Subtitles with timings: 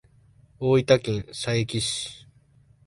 [0.57, 2.27] 大分県佐伯市